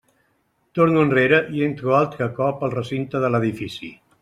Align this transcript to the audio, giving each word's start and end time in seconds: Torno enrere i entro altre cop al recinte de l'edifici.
Torno 0.79 0.99
enrere 1.07 1.41
i 1.51 1.61
entro 1.67 1.95
altre 1.97 2.29
cop 2.41 2.65
al 2.69 2.75
recinte 2.79 3.23
de 3.27 3.33
l'edifici. 3.37 3.93